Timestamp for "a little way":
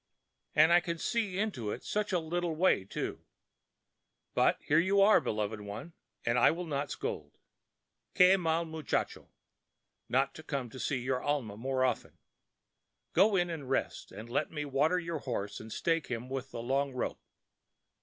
2.11-2.85